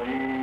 Hare 0.00 0.39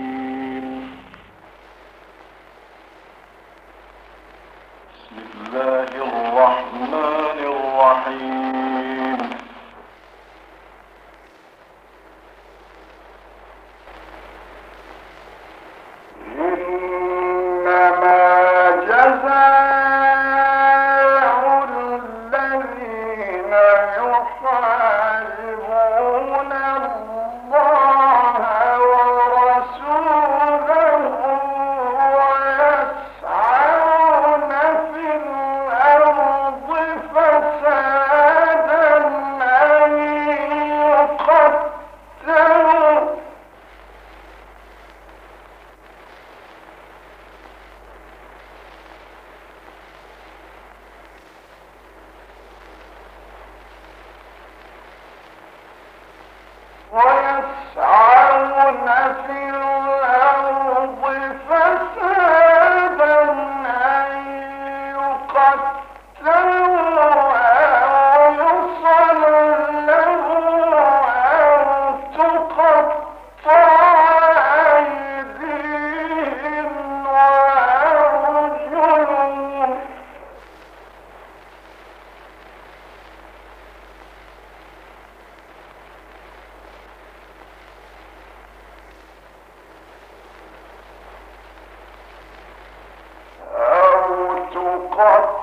court 94.98 95.37